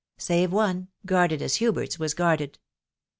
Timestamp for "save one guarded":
0.17-1.43